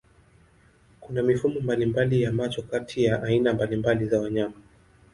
[0.99, 4.55] Kuna mifumo mbalimbali ya macho kati ya aina mbalimbali za wanyama.